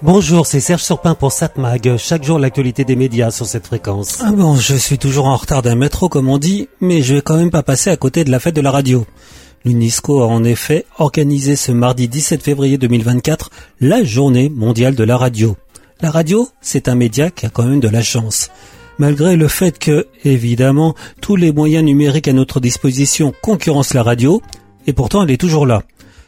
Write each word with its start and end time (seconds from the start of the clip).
Bonjour, 0.00 0.46
c'est 0.46 0.60
Serge 0.60 0.84
Surpin 0.84 1.16
pour 1.16 1.32
Satmag. 1.32 1.96
Chaque 1.96 2.22
jour, 2.22 2.38
l'actualité 2.38 2.84
des 2.84 2.94
médias 2.94 3.32
sur 3.32 3.46
cette 3.46 3.66
fréquence. 3.66 4.18
Ah 4.20 4.30
bon, 4.30 4.54
je 4.54 4.76
suis 4.76 4.96
toujours 4.96 5.26
en 5.26 5.34
retard 5.34 5.60
d'un 5.60 5.74
métro, 5.74 6.08
comme 6.08 6.28
on 6.28 6.38
dit, 6.38 6.68
mais 6.80 7.02
je 7.02 7.16
vais 7.16 7.20
quand 7.20 7.36
même 7.36 7.50
pas 7.50 7.64
passer 7.64 7.90
à 7.90 7.96
côté 7.96 8.22
de 8.22 8.30
la 8.30 8.38
fête 8.38 8.54
de 8.54 8.60
la 8.60 8.70
radio. 8.70 9.04
L'UNESCO 9.64 10.22
a 10.22 10.26
en 10.26 10.44
effet 10.44 10.84
organisé 10.98 11.56
ce 11.56 11.72
mardi 11.72 12.06
17 12.06 12.44
février 12.44 12.78
2024 12.78 13.50
la 13.80 14.04
journée 14.04 14.48
mondiale 14.48 14.94
de 14.94 15.02
la 15.02 15.16
radio. 15.16 15.56
La 16.00 16.12
radio, 16.12 16.48
c'est 16.60 16.86
un 16.86 16.94
média 16.94 17.32
qui 17.32 17.46
a 17.46 17.48
quand 17.48 17.64
même 17.64 17.80
de 17.80 17.88
la 17.88 18.02
chance. 18.02 18.50
Malgré 18.98 19.34
le 19.34 19.48
fait 19.48 19.80
que, 19.80 20.06
évidemment, 20.22 20.94
tous 21.20 21.34
les 21.34 21.50
moyens 21.50 21.84
numériques 21.84 22.28
à 22.28 22.32
notre 22.32 22.60
disposition 22.60 23.34
concurrencent 23.42 23.94
la 23.94 24.04
radio, 24.04 24.42
et 24.86 24.92
pourtant 24.92 25.24
elle 25.24 25.32
est 25.32 25.40
toujours 25.40 25.66
là. 25.66 25.82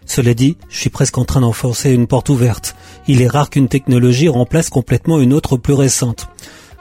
Cela 0.06 0.34
dit, 0.34 0.56
je 0.68 0.78
suis 0.78 0.90
presque 0.90 1.18
en 1.18 1.24
train 1.24 1.40
d'enfoncer 1.40 1.90
une 1.90 2.06
porte 2.06 2.28
ouverte. 2.28 2.74
Il 3.06 3.22
est 3.22 3.28
rare 3.28 3.50
qu'une 3.50 3.68
technologie 3.68 4.28
remplace 4.28 4.70
complètement 4.70 5.20
une 5.20 5.32
autre 5.32 5.56
plus 5.56 5.74
récente. 5.74 6.28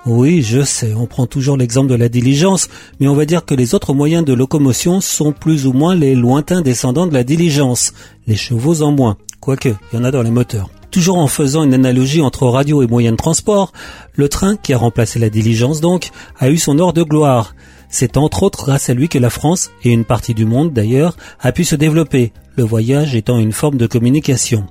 Oui, 0.06 0.42
je 0.42 0.64
sais, 0.64 0.94
on 0.96 1.08
prend 1.08 1.28
toujours 1.28 1.58
l'exemple 1.58 1.90
de 1.90 1.96
la 1.96 2.08
diligence, 2.08 2.70
mais 3.00 3.08
on 3.10 3.16
va 3.16 3.26
dire 3.26 3.44
que 3.44 3.54
les 3.54 3.76
autres 3.76 3.94
moyens 3.94 4.24
de 4.24 4.34
locomotion 4.34 5.02
sont 5.02 5.34
plus 5.34 5.68
ou 5.68 5.74
moins 5.74 5.94
les 5.94 6.16
lointains 6.16 6.62
descendants 6.62 7.06
de 7.06 7.14
la 7.14 7.26
diligence, 7.26 7.94
les 8.26 8.38
chevaux 8.38 8.82
en 8.82 8.92
moins, 8.92 9.18
quoique, 9.42 9.70
il 9.70 9.96
y 9.96 9.98
en 10.00 10.06
a 10.06 10.12
dans 10.12 10.22
les 10.22 10.32
moteurs. 10.32 10.70
Toujours 10.90 11.18
en 11.18 11.28
faisant 11.28 11.64
une 11.64 11.74
analogie 11.74 12.22
entre 12.22 12.48
radio 12.48 12.82
et 12.82 12.88
moyens 12.88 13.12
de 13.14 13.18
transport, 13.18 13.74
le 14.14 14.30
train, 14.30 14.56
qui 14.56 14.74
a 14.74 14.78
remplacé 14.78 15.20
la 15.20 15.30
diligence 15.30 15.82
donc, 15.82 16.12
a 16.40 16.50
eu 16.50 16.58
son 16.58 16.80
heure 16.80 16.94
de 16.94 17.04
gloire. 17.04 17.54
C'est 17.90 18.18
entre 18.18 18.44
autres 18.44 18.66
grâce 18.66 18.90
à 18.90 18.94
lui 18.94 19.10
que 19.10 19.18
la 19.18 19.30
France, 19.30 19.72
et 19.84 19.92
une 19.92 20.06
partie 20.06 20.34
du 20.34 20.46
monde 20.46 20.74
d'ailleurs, 20.74 21.18
a 21.40 21.52
pu 21.52 21.64
se 21.64 21.76
développer, 21.76 22.32
le 22.56 22.64
voyage 22.64 23.16
étant 23.16 23.40
une 23.40 23.52
forme 23.52 23.78
de 23.78 23.88
communication. 23.88 24.66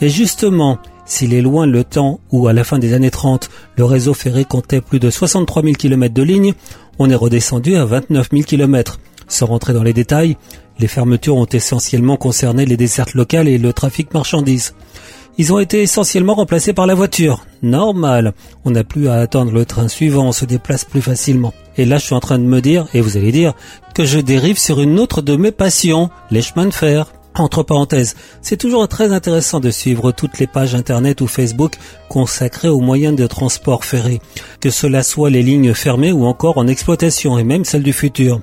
Et 0.00 0.08
justement, 0.08 0.78
s'il 1.06 1.34
est 1.34 1.42
loin 1.42 1.66
le 1.66 1.84
temps 1.84 2.20
où, 2.32 2.48
à 2.48 2.52
la 2.52 2.64
fin 2.64 2.78
des 2.78 2.94
années 2.94 3.10
30, 3.10 3.48
le 3.76 3.84
réseau 3.84 4.14
ferré 4.14 4.44
comptait 4.44 4.80
plus 4.80 4.98
de 4.98 5.10
63 5.10 5.62
000 5.62 5.74
km 5.74 6.12
de 6.12 6.22
lignes, 6.22 6.54
on 6.98 7.10
est 7.10 7.14
redescendu 7.14 7.76
à 7.76 7.84
29 7.84 8.28
000 8.32 8.42
km. 8.42 8.98
Sans 9.28 9.46
rentrer 9.46 9.72
dans 9.72 9.82
les 9.82 9.92
détails, 9.92 10.36
les 10.78 10.88
fermetures 10.88 11.36
ont 11.36 11.46
essentiellement 11.46 12.16
concerné 12.16 12.66
les 12.66 12.76
dessertes 12.76 13.14
locales 13.14 13.48
et 13.48 13.58
le 13.58 13.72
trafic 13.72 14.12
marchandises. 14.12 14.74
Ils 15.36 15.52
ont 15.52 15.58
été 15.58 15.82
essentiellement 15.82 16.34
remplacés 16.34 16.72
par 16.72 16.86
la 16.86 16.94
voiture. 16.94 17.44
Normal. 17.62 18.34
On 18.64 18.70
n'a 18.70 18.84
plus 18.84 19.08
à 19.08 19.14
attendre 19.14 19.50
le 19.52 19.64
train 19.64 19.88
suivant, 19.88 20.28
on 20.28 20.32
se 20.32 20.44
déplace 20.44 20.84
plus 20.84 21.02
facilement. 21.02 21.52
Et 21.76 21.84
là, 21.84 21.98
je 21.98 22.04
suis 22.04 22.14
en 22.14 22.20
train 22.20 22.38
de 22.38 22.44
me 22.44 22.60
dire, 22.60 22.86
et 22.94 23.00
vous 23.00 23.16
allez 23.16 23.32
dire, 23.32 23.54
que 23.94 24.04
je 24.04 24.20
dérive 24.20 24.58
sur 24.58 24.80
une 24.80 25.00
autre 25.00 25.22
de 25.22 25.34
mes 25.34 25.50
passions, 25.50 26.08
les 26.30 26.42
chemins 26.42 26.66
de 26.66 26.74
fer. 26.74 27.12
Entre 27.36 27.64
parenthèses, 27.64 28.14
c'est 28.42 28.56
toujours 28.56 28.86
très 28.86 29.12
intéressant 29.12 29.58
de 29.58 29.72
suivre 29.72 30.12
toutes 30.12 30.38
les 30.38 30.46
pages 30.46 30.76
internet 30.76 31.20
ou 31.20 31.26
Facebook 31.26 31.74
consacrées 32.08 32.68
aux 32.68 32.78
moyens 32.78 33.16
de 33.16 33.26
transport 33.26 33.84
ferré, 33.84 34.20
que 34.60 34.70
cela 34.70 35.02
soit 35.02 35.30
les 35.30 35.42
lignes 35.42 35.74
fermées 35.74 36.12
ou 36.12 36.26
encore 36.26 36.58
en 36.58 36.68
exploitation 36.68 37.36
et 37.36 37.42
même 37.42 37.64
celles 37.64 37.82
du 37.82 37.92
futur. 37.92 38.40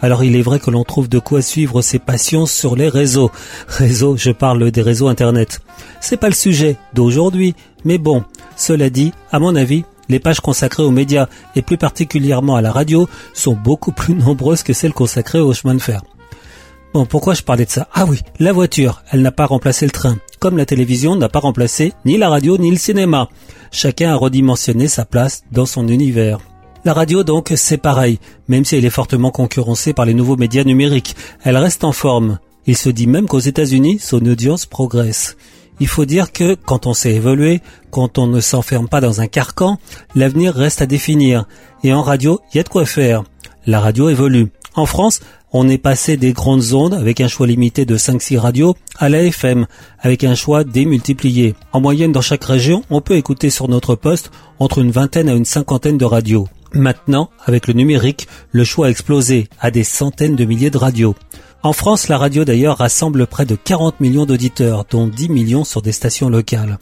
Alors 0.00 0.22
il 0.22 0.36
est 0.36 0.42
vrai 0.42 0.60
que 0.60 0.70
l'on 0.70 0.84
trouve 0.84 1.08
de 1.08 1.18
quoi 1.18 1.42
suivre 1.42 1.82
ses 1.82 1.98
passions 1.98 2.46
sur 2.46 2.76
les 2.76 2.88
réseaux. 2.88 3.30
Réseaux, 3.66 4.16
je 4.16 4.30
parle 4.30 4.70
des 4.70 4.82
réseaux 4.82 5.08
internet. 5.08 5.60
C'est 6.00 6.16
pas 6.16 6.28
le 6.28 6.34
sujet 6.34 6.76
d'aujourd'hui, 6.94 7.54
mais 7.84 7.98
bon, 7.98 8.22
cela 8.56 8.90
dit, 8.90 9.12
à 9.32 9.38
mon 9.38 9.56
avis, 9.56 9.84
les 10.08 10.20
pages 10.20 10.40
consacrées 10.40 10.84
aux 10.84 10.90
médias 10.90 11.28
et 11.56 11.62
plus 11.62 11.76
particulièrement 11.76 12.56
à 12.56 12.62
la 12.62 12.72
radio 12.72 13.08
sont 13.34 13.54
beaucoup 13.54 13.92
plus 13.92 14.14
nombreuses 14.14 14.62
que 14.62 14.72
celles 14.72 14.92
consacrées 14.92 15.40
aux 15.40 15.52
chemins 15.52 15.74
de 15.74 15.82
fer. 15.82 16.02
Bon, 16.94 17.04
pourquoi 17.04 17.34
je 17.34 17.42
parlais 17.42 17.66
de 17.66 17.70
ça? 17.70 17.88
Ah 17.92 18.06
oui, 18.08 18.20
la 18.38 18.52
voiture, 18.52 19.02
elle 19.10 19.20
n'a 19.20 19.32
pas 19.32 19.44
remplacé 19.44 19.84
le 19.84 19.90
train, 19.90 20.16
comme 20.38 20.56
la 20.56 20.64
télévision 20.64 21.16
n'a 21.16 21.28
pas 21.28 21.40
remplacé 21.40 21.92
ni 22.06 22.16
la 22.16 22.30
radio 22.30 22.56
ni 22.56 22.70
le 22.70 22.78
cinéma. 22.78 23.28
Chacun 23.70 24.12
a 24.12 24.16
redimensionné 24.16 24.88
sa 24.88 25.04
place 25.04 25.42
dans 25.52 25.66
son 25.66 25.86
univers. 25.88 26.38
La 26.88 26.94
radio 26.94 27.22
donc 27.22 27.52
c'est 27.54 27.76
pareil, 27.76 28.18
même 28.48 28.64
si 28.64 28.74
elle 28.74 28.86
est 28.86 28.88
fortement 28.88 29.30
concurrencée 29.30 29.92
par 29.92 30.06
les 30.06 30.14
nouveaux 30.14 30.38
médias 30.38 30.64
numériques, 30.64 31.16
elle 31.44 31.58
reste 31.58 31.84
en 31.84 31.92
forme. 31.92 32.38
Il 32.66 32.78
se 32.78 32.88
dit 32.88 33.06
même 33.06 33.26
qu'aux 33.26 33.38
États-Unis, 33.40 33.98
son 33.98 34.24
audience 34.24 34.64
progresse. 34.64 35.36
Il 35.80 35.86
faut 35.86 36.06
dire 36.06 36.32
que 36.32 36.54
quand 36.54 36.86
on 36.86 36.94
sait 36.94 37.12
évoluer, 37.12 37.60
quand 37.90 38.16
on 38.16 38.26
ne 38.26 38.40
s'enferme 38.40 38.88
pas 38.88 39.02
dans 39.02 39.20
un 39.20 39.26
carcan, 39.26 39.76
l'avenir 40.14 40.54
reste 40.54 40.80
à 40.80 40.86
définir. 40.86 41.44
Et 41.84 41.92
en 41.92 42.00
radio, 42.00 42.40
il 42.54 42.56
y 42.56 42.60
a 42.60 42.62
de 42.62 42.70
quoi 42.70 42.86
faire. 42.86 43.22
La 43.66 43.80
radio 43.80 44.08
évolue. 44.08 44.50
En 44.74 44.86
France, 44.86 45.20
on 45.52 45.68
est 45.68 45.76
passé 45.76 46.16
des 46.16 46.32
grandes 46.32 46.72
ondes 46.72 46.94
avec 46.94 47.20
un 47.20 47.28
choix 47.28 47.46
limité 47.46 47.84
de 47.84 47.98
5-6 47.98 48.38
radios 48.38 48.76
à 48.96 49.10
la 49.10 49.24
FM 49.24 49.66
avec 50.00 50.24
un 50.24 50.34
choix 50.34 50.64
démultiplié. 50.64 51.54
En 51.74 51.82
moyenne 51.82 52.12
dans 52.12 52.22
chaque 52.22 52.44
région, 52.44 52.82
on 52.88 53.02
peut 53.02 53.16
écouter 53.16 53.50
sur 53.50 53.68
notre 53.68 53.94
poste 53.94 54.30
entre 54.58 54.78
une 54.78 54.90
vingtaine 54.90 55.28
à 55.28 55.34
une 55.34 55.44
cinquantaine 55.44 55.98
de 55.98 56.06
radios. 56.06 56.48
Maintenant, 56.72 57.30
avec 57.44 57.66
le 57.66 57.74
numérique, 57.74 58.28
le 58.52 58.64
choix 58.64 58.86
a 58.86 58.90
explosé 58.90 59.48
à 59.60 59.70
des 59.70 59.84
centaines 59.84 60.36
de 60.36 60.44
milliers 60.44 60.70
de 60.70 60.78
radios. 60.78 61.14
En 61.62 61.72
France, 61.72 62.08
la 62.08 62.18
radio 62.18 62.44
d'ailleurs 62.44 62.78
rassemble 62.78 63.26
près 63.26 63.46
de 63.46 63.56
40 63.56 64.00
millions 64.00 64.26
d'auditeurs, 64.26 64.84
dont 64.90 65.06
10 65.06 65.28
millions 65.28 65.64
sur 65.64 65.82
des 65.82 65.92
stations 65.92 66.28
locales. 66.28 66.78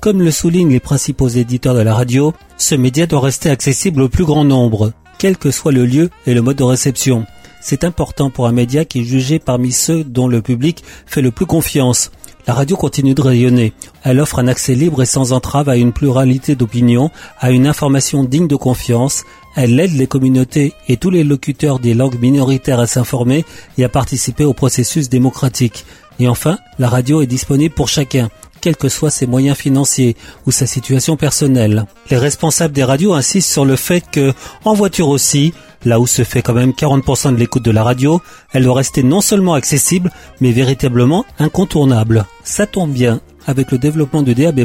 Comme 0.00 0.20
le 0.20 0.30
soulignent 0.30 0.70
les 0.70 0.80
principaux 0.80 1.28
éditeurs 1.28 1.74
de 1.74 1.80
la 1.80 1.94
radio, 1.94 2.34
ce 2.58 2.74
média 2.74 3.06
doit 3.06 3.20
rester 3.20 3.50
accessible 3.50 4.02
au 4.02 4.08
plus 4.08 4.24
grand 4.24 4.44
nombre, 4.44 4.92
quel 5.18 5.36
que 5.36 5.50
soit 5.50 5.72
le 5.72 5.86
lieu 5.86 6.10
et 6.26 6.34
le 6.34 6.42
mode 6.42 6.58
de 6.58 6.64
réception. 6.64 7.26
C'est 7.60 7.84
important 7.84 8.28
pour 8.28 8.46
un 8.46 8.52
média 8.52 8.84
qui 8.84 9.00
est 9.00 9.04
jugé 9.04 9.38
parmi 9.38 9.72
ceux 9.72 10.04
dont 10.04 10.28
le 10.28 10.42
public 10.42 10.84
fait 11.06 11.22
le 11.22 11.30
plus 11.30 11.46
confiance. 11.46 12.10
La 12.46 12.52
radio 12.52 12.76
continue 12.76 13.14
de 13.14 13.22
rayonner. 13.22 13.72
Elle 14.02 14.20
offre 14.20 14.38
un 14.38 14.48
accès 14.48 14.74
libre 14.74 15.02
et 15.02 15.06
sans 15.06 15.32
entrave 15.32 15.70
à 15.70 15.78
une 15.78 15.94
pluralité 15.94 16.54
d'opinions, 16.54 17.10
à 17.40 17.50
une 17.50 17.66
information 17.66 18.22
digne 18.22 18.48
de 18.48 18.56
confiance. 18.56 19.24
Elle 19.56 19.80
aide 19.80 19.96
les 19.96 20.06
communautés 20.06 20.74
et 20.88 20.98
tous 20.98 21.08
les 21.08 21.24
locuteurs 21.24 21.78
des 21.78 21.94
langues 21.94 22.20
minoritaires 22.20 22.80
à 22.80 22.86
s'informer 22.86 23.46
et 23.78 23.84
à 23.84 23.88
participer 23.88 24.44
au 24.44 24.52
processus 24.52 25.08
démocratique. 25.08 25.86
Et 26.20 26.28
enfin, 26.28 26.58
la 26.78 26.88
radio 26.88 27.22
est 27.22 27.26
disponible 27.26 27.74
pour 27.74 27.88
chacun 27.88 28.28
quels 28.64 28.76
que 28.78 28.88
soient 28.88 29.10
ses 29.10 29.26
moyens 29.26 29.58
financiers 29.58 30.16
ou 30.46 30.50
sa 30.50 30.66
situation 30.66 31.18
personnelle. 31.18 31.84
Les 32.10 32.16
responsables 32.16 32.72
des 32.72 32.82
radios 32.82 33.12
insistent 33.12 33.52
sur 33.52 33.66
le 33.66 33.76
fait 33.76 34.02
que, 34.10 34.32
en 34.64 34.72
voiture 34.72 35.08
aussi, 35.08 35.52
là 35.84 36.00
où 36.00 36.06
se 36.06 36.24
fait 36.24 36.40
quand 36.40 36.54
même 36.54 36.70
40% 36.70 37.32
de 37.32 37.36
l'écoute 37.36 37.62
de 37.62 37.70
la 37.70 37.82
radio, 37.82 38.22
elle 38.54 38.62
doit 38.64 38.76
rester 38.76 39.02
non 39.02 39.20
seulement 39.20 39.52
accessible, 39.52 40.10
mais 40.40 40.50
véritablement 40.50 41.26
incontournable. 41.38 42.24
Ça 42.42 42.66
tombe 42.66 42.90
bien, 42.90 43.20
avec 43.46 43.70
le 43.70 43.76
développement 43.76 44.22
du 44.22 44.34
DAB+, 44.34 44.64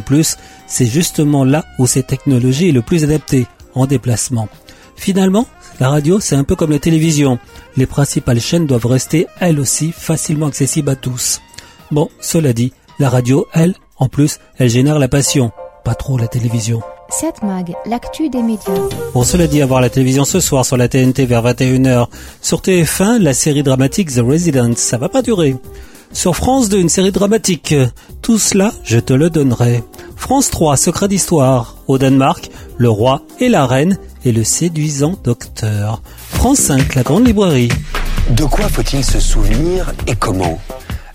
c'est 0.65 0.85
justement 0.85 1.43
là 1.43 1.65
où 1.77 1.85
cette 1.85 2.07
technologie 2.07 2.69
est 2.69 2.71
le 2.71 2.81
plus 2.81 3.03
adaptée, 3.03 3.47
en 3.75 3.85
déplacement. 3.85 4.47
Finalement, 4.95 5.45
la 5.81 5.89
radio, 5.89 6.21
c'est 6.21 6.37
un 6.37 6.45
peu 6.45 6.55
comme 6.55 6.71
la 6.71 6.79
télévision. 6.79 7.37
Les 7.75 7.85
principales 7.85 8.39
chaînes 8.39 8.65
doivent 8.65 8.85
rester, 8.85 9.27
elles 9.41 9.59
aussi, 9.59 9.91
facilement 9.91 10.47
accessibles 10.47 10.89
à 10.89 10.95
tous. 10.95 11.41
Bon, 11.91 12.07
cela 12.21 12.53
dit, 12.53 12.71
la 12.97 13.09
radio, 13.09 13.45
elle, 13.53 13.75
en 13.99 14.07
plus, 14.07 14.39
elle 14.57 14.69
génère 14.69 14.99
la 14.99 15.07
passion, 15.07 15.51
pas 15.83 15.95
trop 15.95 16.17
la 16.17 16.27
télévision. 16.27 16.81
7 17.09 17.43
Mag, 17.43 17.73
l'actu 17.85 18.29
des 18.29 18.41
médias. 18.41 18.73
Bon, 19.13 19.23
cela 19.23 19.47
dit, 19.47 19.61
à 19.61 19.65
voir 19.65 19.81
la 19.81 19.89
télévision 19.89 20.25
ce 20.25 20.39
soir 20.39 20.65
sur 20.65 20.77
la 20.77 20.87
TNT 20.87 21.25
vers 21.25 21.43
21h. 21.43 22.07
Sur 22.41 22.61
TF1, 22.61 23.17
la 23.17 23.33
série 23.33 23.63
dramatique 23.63 24.13
The 24.13 24.19
Resident, 24.19 24.73
ça 24.75 24.97
va 24.97 25.09
pas 25.09 25.21
durer. 25.21 25.55
Sur 26.11 26.35
France 26.35 26.69
2, 26.69 26.79
une 26.79 26.89
série 26.89 27.11
dramatique. 27.11 27.75
Tout 28.21 28.37
cela, 28.37 28.73
je 28.83 28.99
te 28.99 29.13
le 29.13 29.29
donnerai. 29.29 29.83
France 30.15 30.49
3, 30.49 30.77
secret 30.77 31.07
d'histoire. 31.07 31.77
Au 31.87 31.97
Danemark, 31.97 32.49
le 32.77 32.89
roi 32.89 33.21
et 33.39 33.49
la 33.49 33.65
reine 33.65 33.97
et 34.23 34.31
le 34.31 34.43
séduisant 34.43 35.15
docteur. 35.23 36.01
France 36.29 36.59
5, 36.59 36.95
la 36.95 37.03
grande 37.03 37.25
librairie. 37.25 37.69
De 38.31 38.43
quoi 38.45 38.67
faut-il 38.69 39.03
se 39.03 39.19
souvenir 39.19 39.91
et 40.07 40.15
comment? 40.15 40.59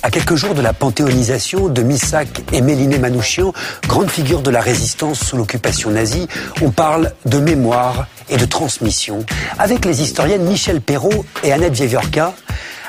À 0.04 0.10
quelques 0.10 0.34
jours 0.34 0.54
de 0.54 0.60
la 0.60 0.74
panthéonisation 0.74 1.68
de 1.68 1.82
Missak 1.82 2.42
et 2.52 2.60
Méliné 2.60 2.98
Manouchian, 2.98 3.54
grande 3.88 4.10
figure 4.10 4.42
de 4.42 4.50
la 4.50 4.60
résistance 4.60 5.18
sous 5.18 5.38
l'occupation 5.38 5.90
nazie, 5.90 6.28
on 6.60 6.70
parle 6.70 7.12
de 7.24 7.38
mémoire 7.38 8.06
et 8.28 8.36
de 8.36 8.44
transmission. 8.44 9.24
Avec 9.58 9.86
les 9.86 10.02
historiennes 10.02 10.44
Michel 10.44 10.82
Perrault 10.82 11.24
et 11.42 11.52
Annette 11.52 11.72
Vieviorka, 11.72 12.34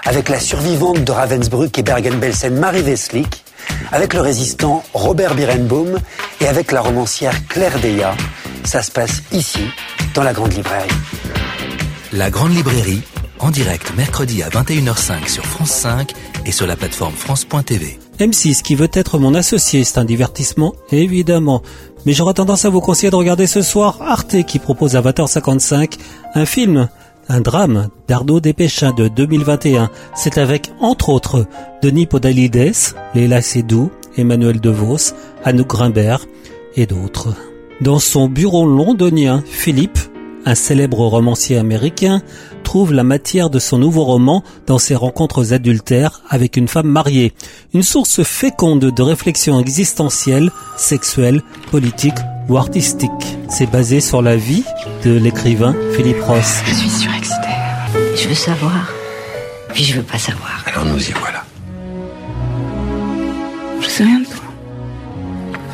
avec 0.04 0.28
la 0.28 0.42
survivante 0.42 1.06
de 1.06 1.12
Ravensbrück 1.14 1.80
et 1.80 1.84
Bergen-Belsen 1.84 2.60
Marie 2.60 2.82
Weslik, 2.82 3.46
avec 3.94 4.14
le 4.14 4.20
résistant 4.20 4.84
Robert 4.94 5.36
Birenbaum 5.36 5.98
et 6.42 6.48
avec 6.48 6.74
la 6.74 6.82
romancière 6.82 7.48
Claire 7.48 7.80
Deya. 7.80 8.14
Ça 8.66 8.84
se 8.84 8.92
passe 8.92 9.24
ici, 9.32 9.64
dans 10.16 10.24
la 10.24 10.34
Grande 10.34 10.54
Librairie. 10.54 10.90
La 12.12 12.30
Grande 12.30 12.54
Librairie, 12.54 13.04
en 13.46 13.52
direct 13.52 13.96
mercredi 13.96 14.42
à 14.42 14.50
21h05 14.50 15.30
sur 15.30 15.46
France 15.46 15.70
5 15.70 16.14
et 16.48 16.52
sur 16.52 16.66
la 16.66 16.76
plateforme 16.76 17.14
France.tv. 17.14 18.00
M6 18.20 18.64
qui 18.64 18.74
veut 18.74 18.90
être 18.92 19.20
mon 19.20 19.36
associé, 19.36 19.84
c'est 19.84 20.00
un 20.00 20.06
divertissement, 20.06 20.74
évidemment. 20.92 21.62
Mais 22.08 22.14
j'aurais 22.14 22.34
tendance 22.34 22.66
à 22.66 22.70
vous 22.70 22.82
conseiller 22.82 23.12
de 23.12 23.16
regarder 23.16 23.46
ce 23.46 23.62
soir 23.62 24.02
Arte 24.02 24.44
qui 24.46 24.58
propose 24.58 24.96
à 24.96 25.02
20h55 25.02 25.94
un 26.34 26.46
film, 26.48 26.90
un 27.30 27.40
drame 27.40 27.90
d'Arnaud 28.08 28.40
Desplechin 28.40 28.94
de 28.94 29.10
2021. 29.10 29.92
C'est 30.16 30.40
avec, 30.40 30.72
entre 30.80 31.10
autres, 31.10 31.46
Denis 31.84 32.08
Podalides, 32.08 32.74
Léla 33.14 33.44
Seydoux, 33.44 33.92
Emmanuel 34.18 34.60
DeVos, 34.60 35.14
Anouk 35.44 35.68
Grimbert, 35.68 36.26
et 36.76 36.88
d'autres. 36.88 37.36
Dans 37.80 38.00
son 38.00 38.28
bureau 38.28 38.66
londonien, 38.66 39.44
Philippe, 39.46 40.00
un 40.46 40.56
célèbre 40.56 41.06
romancier 41.06 41.58
américain, 41.58 42.22
trouve 42.66 42.92
la 42.92 43.04
matière 43.04 43.50
de 43.50 43.60
son 43.60 43.78
nouveau 43.78 44.04
roman 44.04 44.44
dans 44.68 44.80
ses 44.80 44.96
rencontres 44.96 45.54
adultères 45.54 46.22
avec 46.30 46.58
une 46.58 46.68
femme 46.68 46.88
mariée, 46.88 47.34
une 47.74 47.84
source 47.84 48.24
féconde 48.24 48.92
de 48.92 49.04
réflexions 49.04 49.60
existentielles, 49.60 50.52
sexuelles, 50.76 51.42
politiques 51.72 52.20
ou 52.50 52.58
artistiques. 52.58 53.38
C'est 53.48 53.70
basé 53.72 54.02
sur 54.02 54.22
la 54.22 54.36
vie 54.36 54.66
de 55.06 55.12
l'écrivain 55.12 55.74
Philippe 55.96 56.22
Ross. 56.24 56.62
Je 56.66 56.74
suis 56.74 56.90
surexcitée. 56.90 57.56
Je 58.18 58.28
veux 58.28 58.36
savoir, 58.36 58.92
puis 59.74 59.84
je 59.86 59.96
veux 59.96 60.04
pas 60.04 60.18
savoir. 60.18 60.64
Alors 60.66 60.86
nous 60.86 61.00
y 61.00 61.14
voilà. 61.14 61.46
Je 63.80 63.88
sais 63.88 64.04
rien 64.04 64.20
de 64.20 64.26
toi. 64.26 64.44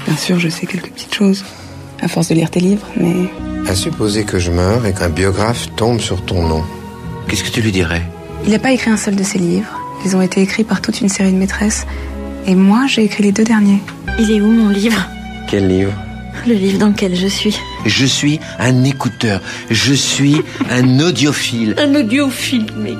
Bien 0.05 0.17
sûr, 0.17 0.38
je 0.39 0.49
sais 0.49 0.67
quelques 0.67 0.91
petites 0.91 1.15
choses, 1.15 1.43
à 2.01 2.07
force 2.07 2.27
de 2.27 2.35
lire 2.35 2.51
tes 2.51 2.59
livres, 2.59 2.85
mais 2.97 3.31
À 3.67 3.75
supposer 3.75 4.25
que 4.25 4.39
je 4.39 4.51
meure 4.51 4.85
et 4.85 4.93
qu'un 4.93 5.09
biographe 5.09 5.69
tombe 5.77 6.01
sur 6.01 6.21
ton 6.25 6.45
nom. 6.47 6.63
Qu'est-ce 7.27 7.44
que 7.44 7.50
tu 7.50 7.62
lui 7.62 7.71
dirais 7.71 8.01
il 8.44 8.51
n'a 8.51 8.59
pas 8.59 8.71
écrit 8.71 8.89
un 8.89 8.97
seul 8.97 9.15
de 9.15 9.23
ses 9.23 9.38
livres. 9.38 9.79
Ils 10.03 10.15
ont 10.15 10.21
été 10.21 10.41
écrits 10.41 10.63
par 10.63 10.81
toute 10.81 11.00
une 11.01 11.09
série 11.09 11.31
de 11.31 11.38
maîtresses. 11.38 11.85
Et 12.47 12.56
moi, 12.56 12.85
j'ai 12.88 13.03
écrit 13.03 13.21
les 13.23 13.31
deux 13.31 13.44
derniers. 13.44 13.81
Il 14.18 14.31
est 14.31 14.41
où 14.41 14.47
mon 14.47 14.69
livre 14.69 15.07
Quel 15.47 15.68
livre 15.68 15.94
Le 16.47 16.56
livre 16.56 16.79
dans 16.79 16.88
lequel 16.88 17.15
je 17.15 17.27
suis. 17.27 17.59
Je 17.85 18.06
suis 18.06 18.39
un 18.57 18.83
écouteur. 18.83 19.41
Je 19.69 19.94
suis 19.94 20.38
un 20.71 21.00
audiophile. 21.00 21.75
Un 21.77 21.94
audiophile, 21.94 22.65
mais. 22.77 22.94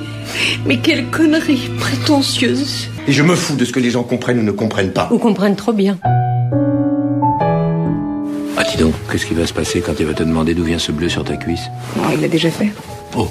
Mais 0.67 0.77
quelle 0.77 1.07
connerie 1.07 1.71
prétentieuse. 1.79 2.89
Et 3.07 3.12
je 3.12 3.24
me 3.24 3.35
fous 3.35 3.56
de 3.56 3.65
ce 3.65 3.71
que 3.71 3.79
les 3.79 3.89
gens 3.89 4.03
comprennent 4.03 4.39
ou 4.39 4.44
ne 4.44 4.51
comprennent 4.51 4.94
pas. 4.94 5.09
Ou 5.12 5.17
comprennent 5.17 5.56
trop 5.56 5.74
bien. 5.74 5.97
Ah, 8.57 8.63
dis 8.69 8.77
donc, 8.77 8.94
qu'est-ce 9.12 9.25
qui 9.25 9.33
va 9.33 9.47
se 9.47 9.53
passer 9.53 9.81
quand 9.81 9.94
il 10.00 10.06
va 10.06 10.13
te 10.13 10.21
demander 10.21 10.53
d'où 10.53 10.63
vient 10.63 10.77
ce 10.77 10.91
bleu 10.91 11.09
sur 11.09 11.24
ta 11.24 11.35
cuisse? 11.35 11.63
Non, 11.97 12.03
il 12.13 12.21
l'a 12.21 12.27
déjà 12.27 12.51
fait. 12.51 12.71
Oh. 13.17 13.27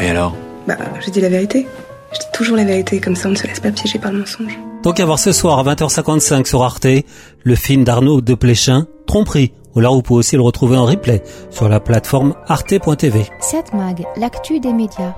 Et 0.00 0.08
alors 0.08 0.34
Bah, 0.66 0.76
j'ai 1.04 1.10
dit 1.10 1.20
la 1.20 1.28
vérité. 1.28 1.66
Je 2.12 2.18
dis 2.18 2.26
toujours 2.32 2.56
la 2.56 2.64
vérité, 2.64 3.00
comme 3.00 3.16
ça 3.16 3.28
on 3.28 3.32
ne 3.32 3.36
se 3.36 3.46
laisse 3.46 3.60
pas 3.60 3.70
piéger 3.72 3.98
par 3.98 4.12
le 4.12 4.20
mensonge. 4.20 4.58
Donc 4.82 5.00
à 5.00 5.04
voir 5.04 5.18
ce 5.18 5.32
soir 5.32 5.58
à 5.58 5.74
20h55 5.74 6.46
sur 6.46 6.62
Arte, 6.62 6.86
le 7.42 7.54
film 7.54 7.84
d'Arnaud 7.84 8.20
de 8.20 8.34
Pléchin, 8.34 8.86
Tromperie, 9.06 9.52
ou 9.74 9.80
là 9.80 9.88
vous 9.90 10.02
pouvez 10.02 10.18
aussi 10.20 10.36
le 10.36 10.42
retrouver 10.42 10.76
en 10.76 10.84
replay 10.84 11.22
sur 11.50 11.68
la 11.68 11.80
plateforme 11.80 12.34
arte.tv. 12.46 13.26
7 13.40 13.74
Mag, 13.74 14.04
l'actu 14.16 14.60
des 14.60 14.72
médias. 14.72 15.14